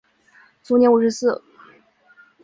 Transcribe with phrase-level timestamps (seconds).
[0.63, 1.43] 卒年五十四。